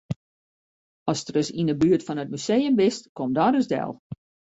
[1.11, 3.91] Ast ris yn 'e buert fan it museum bist, kom dan ris del.